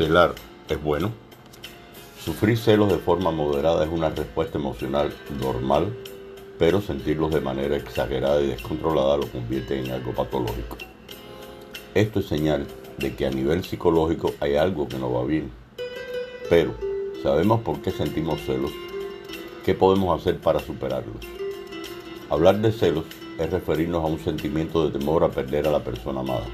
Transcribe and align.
Celar 0.00 0.34
es 0.70 0.82
bueno. 0.82 1.12
Sufrir 2.24 2.56
celos 2.56 2.90
de 2.90 2.96
forma 2.96 3.30
moderada 3.30 3.84
es 3.84 3.90
una 3.90 4.08
respuesta 4.08 4.56
emocional 4.56 5.12
normal, 5.42 5.94
pero 6.58 6.80
sentirlos 6.80 7.34
de 7.34 7.42
manera 7.42 7.76
exagerada 7.76 8.40
y 8.40 8.46
descontrolada 8.46 9.18
lo 9.18 9.26
convierte 9.26 9.78
en 9.78 9.90
algo 9.90 10.12
patológico. 10.12 10.78
Esto 11.94 12.20
es 12.20 12.26
señal 12.28 12.66
de 12.96 13.14
que 13.14 13.26
a 13.26 13.30
nivel 13.30 13.62
psicológico 13.62 14.32
hay 14.40 14.56
algo 14.56 14.88
que 14.88 14.96
no 14.96 15.12
va 15.12 15.22
bien. 15.26 15.50
Pero, 16.48 16.72
¿sabemos 17.22 17.60
por 17.60 17.82
qué 17.82 17.90
sentimos 17.90 18.40
celos? 18.46 18.72
¿Qué 19.66 19.74
podemos 19.74 20.18
hacer 20.18 20.38
para 20.38 20.60
superarlos? 20.60 21.26
Hablar 22.30 22.58
de 22.62 22.72
celos 22.72 23.04
es 23.38 23.50
referirnos 23.50 24.02
a 24.02 24.06
un 24.06 24.18
sentimiento 24.18 24.88
de 24.88 24.98
temor 24.98 25.24
a 25.24 25.28
perder 25.28 25.68
a 25.68 25.70
la 25.70 25.84
persona 25.84 26.20
amada. 26.20 26.46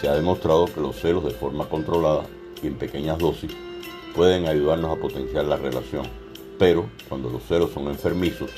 Se 0.00 0.08
ha 0.08 0.14
demostrado 0.14 0.64
que 0.64 0.80
los 0.80 0.96
celos 0.96 1.22
de 1.22 1.30
forma 1.30 1.68
controlada 1.68 2.24
y 2.62 2.66
en 2.66 2.74
pequeñas 2.74 3.18
dosis 3.18 3.50
pueden 4.14 4.46
ayudarnos 4.46 4.96
a 4.96 5.00
potenciar 5.00 5.44
la 5.44 5.56
relación, 5.56 6.06
pero 6.58 6.90
cuando 7.08 7.30
los 7.30 7.42
celos 7.44 7.70
son 7.72 7.88
enfermizos, 7.88 8.50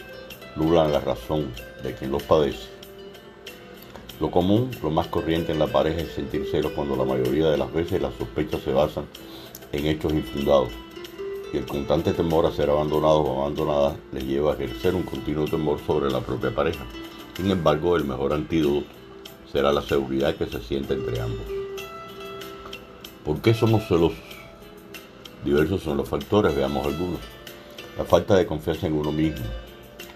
nublan 0.56 0.92
la 0.92 1.00
razón 1.00 1.52
de 1.82 1.94
quien 1.94 2.10
los 2.10 2.22
padece. 2.22 2.68
Lo 4.20 4.30
común, 4.30 4.70
lo 4.82 4.90
más 4.90 5.08
corriente 5.08 5.52
en 5.52 5.58
la 5.58 5.66
pareja 5.66 6.00
es 6.02 6.12
sentir 6.12 6.46
celos 6.50 6.72
cuando 6.72 6.96
la 6.96 7.04
mayoría 7.04 7.50
de 7.50 7.58
las 7.58 7.72
veces 7.72 8.00
las 8.00 8.14
sospechas 8.14 8.62
se 8.62 8.72
basan 8.72 9.04
en 9.72 9.86
hechos 9.86 10.12
infundados 10.12 10.70
y 11.52 11.58
el 11.58 11.66
constante 11.66 12.12
temor 12.12 12.46
a 12.46 12.52
ser 12.52 12.70
abandonados 12.70 13.26
o 13.26 13.40
abandonadas 13.40 13.96
les 14.12 14.24
lleva 14.24 14.52
a 14.52 14.54
ejercer 14.54 14.94
un 14.94 15.02
continuo 15.02 15.44
temor 15.46 15.78
sobre 15.86 16.10
la 16.10 16.20
propia 16.20 16.54
pareja. 16.54 16.84
Sin 17.36 17.50
embargo, 17.50 17.96
el 17.96 18.04
mejor 18.04 18.32
antídoto 18.32 18.86
será 19.50 19.72
la 19.72 19.82
seguridad 19.82 20.34
que 20.36 20.46
se 20.46 20.60
siente 20.60 20.94
entre 20.94 21.20
ambos. 21.20 21.61
¿Por 23.24 23.40
qué 23.40 23.54
somos 23.54 23.86
celosos? 23.86 24.18
Diversos 25.44 25.80
son 25.82 25.96
los 25.96 26.08
factores, 26.08 26.56
veamos 26.56 26.84
algunos. 26.84 27.20
La 27.96 28.04
falta 28.04 28.34
de 28.34 28.46
confianza 28.46 28.88
en 28.88 28.94
uno 28.94 29.12
mismo. 29.12 29.44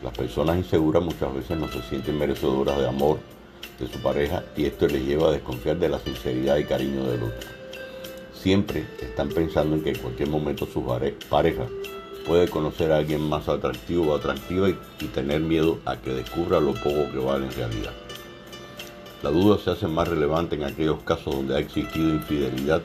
Las 0.03 0.12
personas 0.12 0.57
inseguras 0.57 1.05
muchas 1.05 1.33
veces 1.33 1.57
no 1.57 1.69
se 1.69 1.83
sienten 1.83 2.19
merecedoras 2.19 2.77
de 2.79 2.89
amor 2.89 3.19
de 3.79 3.87
su 3.87 4.01
pareja 4.01 4.43
y 4.57 4.65
esto 4.65 4.89
les 4.89 5.07
lleva 5.07 5.29
a 5.29 5.33
desconfiar 5.33 5.79
de 5.79 5.89
la 5.89 6.01
sinceridad 6.01 6.57
y 6.57 6.65
cariño 6.65 7.05
del 7.05 7.23
otro. 7.23 7.49
Siempre 8.34 8.84
están 9.01 9.29
pensando 9.29 9.77
en 9.77 9.84
que 9.84 9.91
en 9.91 9.99
cualquier 9.99 10.29
momento 10.29 10.67
su 10.67 10.84
pareja 11.31 11.67
puede 12.27 12.49
conocer 12.49 12.91
a 12.91 12.97
alguien 12.97 13.21
más 13.21 13.49
atractivo 13.49 14.12
o 14.12 14.17
atractiva 14.17 14.69
y, 14.69 14.77
y 15.01 15.07
tener 15.07 15.41
miedo 15.41 15.79
a 15.84 15.97
que 15.97 16.11
descubra 16.11 16.59
lo 16.59 16.75
poco 16.75 17.11
que 17.12 17.19
vale 17.19 17.47
en 17.47 17.53
realidad. 17.53 17.93
La 19.22 19.31
duda 19.31 19.59
se 19.59 19.70
hace 19.70 19.86
más 19.86 20.09
relevante 20.09 20.56
en 20.56 20.64
aquellos 20.64 21.03
casos 21.03 21.34
donde 21.34 21.56
ha 21.56 21.59
existido 21.59 22.11
infidelidad 22.11 22.83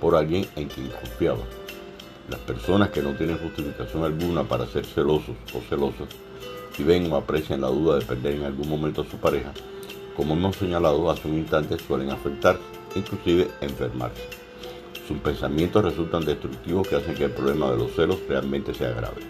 por 0.00 0.14
alguien 0.14 0.46
en 0.56 0.68
quien 0.68 0.88
confiaba. 0.88 1.42
Las 2.30 2.40
personas 2.40 2.90
que 2.90 3.02
no 3.02 3.14
tienen 3.14 3.38
justificación 3.38 4.04
alguna 4.04 4.44
para 4.44 4.66
ser 4.66 4.86
celosos 4.86 5.36
o 5.52 5.60
celosas 5.68 6.08
y 6.78 6.82
ven 6.82 7.12
o 7.12 7.16
aprecian 7.16 7.60
la 7.60 7.68
duda 7.68 7.98
de 7.98 8.04
perder 8.04 8.34
en 8.34 8.44
algún 8.44 8.68
momento 8.68 9.02
a 9.02 9.10
su 9.10 9.16
pareja, 9.16 9.52
como 10.16 10.34
hemos 10.34 10.56
señalado 10.56 11.10
hace 11.10 11.26
un 11.26 11.38
instante, 11.38 11.76
suelen 11.78 12.10
afectar, 12.10 12.56
inclusive 12.94 13.48
enfermarse. 13.60 14.22
Sus 15.08 15.18
pensamientos 15.18 15.84
resultan 15.84 16.24
destructivos 16.24 16.86
que 16.86 16.96
hacen 16.96 17.14
que 17.14 17.24
el 17.24 17.32
problema 17.32 17.70
de 17.72 17.78
los 17.78 17.92
celos 17.94 18.20
realmente 18.28 18.72
se 18.74 18.86
agrave. 18.86 19.22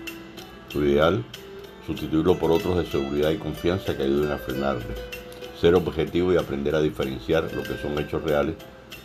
Su 0.69 0.85
ideal, 0.85 1.25
sustituirlo 1.87 2.39
por 2.39 2.53
otros 2.53 2.77
de 2.77 2.87
seguridad 2.87 3.31
y 3.31 3.39
confianza 3.39 3.97
que 3.97 4.03
ayuden 4.03 4.31
a 4.31 4.39
frenarles. 4.39 5.24
Ser 5.65 5.77
objetivo 5.77 6.31
y 6.31 6.37
aprender 6.37 6.75
a 6.75 6.83
diferenciar 6.83 7.51
lo 7.55 7.63
que 7.63 7.79
son 7.79 7.99
hechos 7.99 8.23
reales 8.23 8.55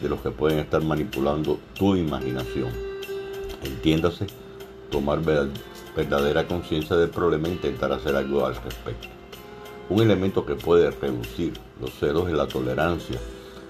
de 0.01 0.09
los 0.09 0.19
que 0.19 0.29
pueden 0.29 0.59
estar 0.59 0.83
manipulando 0.83 1.57
tu 1.73 1.95
imaginación. 1.95 2.67
Entiéndase, 3.63 4.27
tomar 4.91 5.21
verdadera 5.95 6.45
conciencia 6.47 6.97
del 6.97 7.11
problema 7.11 7.47
e 7.47 7.51
intentar 7.51 7.93
hacer 7.93 8.13
algo 8.13 8.45
al 8.45 8.57
respecto. 8.57 9.07
Un 9.89 10.01
elemento 10.01 10.45
que 10.45 10.55
puede 10.55 10.91
reducir 10.91 11.53
los 11.79 11.91
celos 11.91 12.27
es 12.27 12.35
la 12.35 12.49
tolerancia, 12.49 13.17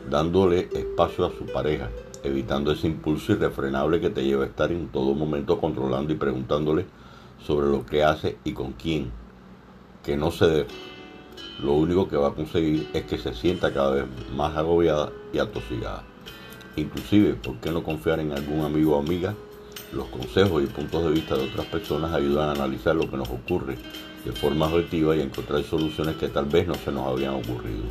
dándole 0.10 0.68
espacio 0.74 1.28
a 1.28 1.32
su 1.38 1.46
pareja, 1.46 1.92
evitando 2.24 2.72
ese 2.72 2.88
impulso 2.88 3.34
irrefrenable 3.34 4.02
que 4.02 4.10
te 4.10 4.26
lleva 4.26 4.46
a 4.46 4.48
estar 4.48 4.72
en 4.72 4.88
todo 4.88 5.14
momento 5.14 5.62
controlando 5.62 6.12
y 6.12 6.16
preguntándole 6.16 6.88
sobre 7.46 7.68
lo 7.68 7.86
que 7.86 8.04
hace 8.04 8.40
y 8.44 8.54
con 8.54 8.72
quién. 8.72 9.12
Que 10.04 10.18
no 10.18 10.32
ceder. 10.32 10.66
Lo 11.62 11.74
único 11.74 12.08
que 12.08 12.16
va 12.16 12.30
a 12.30 12.34
conseguir 12.34 12.88
es 12.94 13.04
que 13.04 13.18
se 13.18 13.34
sienta 13.34 13.74
cada 13.74 13.92
vez 13.92 14.06
más 14.36 14.56
agobiada 14.56 15.12
y 15.34 15.40
atosigada. 15.40 16.04
Inclusive, 16.76 17.34
¿por 17.34 17.56
qué 17.58 17.72
no 17.72 17.84
confiar 17.84 18.20
en 18.20 18.32
algún 18.32 18.64
amigo 18.64 18.96
o 18.96 19.00
amiga? 19.00 19.36
Los 19.92 20.08
consejos 20.08 20.64
y 20.64 20.68
puntos 20.68 21.04
de 21.04 21.12
vista 21.12 21.36
de 21.36 21.46
otras 21.46 21.66
personas 21.66 22.14
ayudan 22.14 22.50
a 22.50 22.52
analizar 22.52 22.96
lo 22.96 23.10
que 23.10 23.18
nos 23.18 23.30
ocurre 23.30 23.78
de 24.24 24.32
forma 24.32 24.68
objetiva 24.68 25.16
y 25.16 25.22
encontrar 25.22 25.64
soluciones 25.64 26.16
que 26.18 26.28
tal 26.28 26.46
vez 26.46 26.68
no 26.68 26.76
se 26.76 26.92
nos 26.92 27.08
habían 27.08 27.36
ocurrido. 27.36 27.84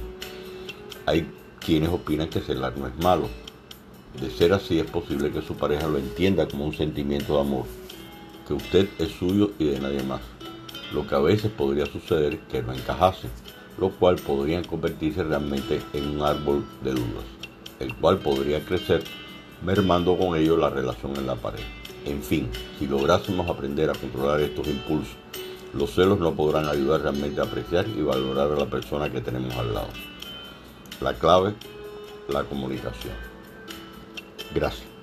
Hay 1.07 1.29
quienes 1.59 1.91
opinan 1.91 2.29
que 2.29 2.41
celar 2.41 2.75
no 2.77 2.87
es 2.87 2.97
malo. 2.99 3.29
De 4.21 4.31
ser 4.31 4.53
así 4.53 4.79
es 4.79 4.87
posible 4.87 5.31
que 5.31 5.43
su 5.43 5.55
pareja 5.55 5.87
lo 5.87 5.99
entienda 5.99 6.49
como 6.49 6.65
un 6.65 6.75
sentimiento 6.75 7.35
de 7.35 7.41
amor, 7.41 7.65
que 8.47 8.55
usted 8.55 8.89
es 8.99 9.11
suyo 9.11 9.53
y 9.59 9.67
de 9.67 9.81
nadie 9.81 10.03
más. 10.03 10.21
Lo 10.93 11.07
que 11.07 11.15
a 11.15 11.21
veces 11.21 11.51
podría 11.51 11.87
suceder 11.87 12.39
que 12.41 12.63
no 12.63 12.73
encajase, 12.73 13.29
lo 13.79 13.91
cual 13.91 14.17
podría 14.17 14.63
convertirse 14.63 15.23
realmente 15.23 15.81
en 15.93 16.17
un 16.17 16.23
árbol 16.23 16.65
de 16.83 16.93
dudas, 16.93 17.25
el 17.81 17.95
cual 17.95 18.19
podría 18.19 18.65
crecer 18.65 19.05
mermando 19.63 20.17
con 20.17 20.37
ello 20.37 20.57
la 20.57 20.71
relación 20.71 21.17
en 21.17 21.27
la 21.27 21.37
pareja. 21.37 21.69
En 22.05 22.23
fin, 22.23 22.49
si 22.79 22.87
lográsemos 22.87 23.49
aprender 23.49 23.91
a 23.91 23.95
controlar 23.95 24.41
estos 24.41 24.67
impulsos 24.67 25.17
los 25.75 25.95
celos 25.95 26.19
no 26.19 26.35
podrán 26.35 26.67
ayudar 26.67 27.03
realmente 27.03 27.41
a 27.41 27.45
apreciar 27.45 27.87
y 27.89 28.01
valorar 28.03 28.51
a 28.51 28.57
la 28.57 28.67
persona 28.67 29.11
que 29.11 29.21
tenemos 29.21 29.55
al 29.57 29.75
lado. 29.75 29.89
La 31.01 31.15
clave, 31.15 31.55
la 32.29 32.43
comunicación. 32.45 33.15
Gracias. 34.55 34.98